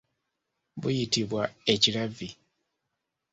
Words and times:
Buyitibwa 0.81 1.41
ekiravvi. 1.73 2.29